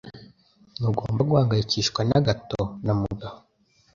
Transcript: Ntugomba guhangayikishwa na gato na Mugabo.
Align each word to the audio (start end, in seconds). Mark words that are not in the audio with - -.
Ntugomba 0.77 1.21
guhangayikishwa 1.29 2.01
na 2.09 2.19
gato 2.27 2.61
na 2.85 2.93
Mugabo. 2.99 3.37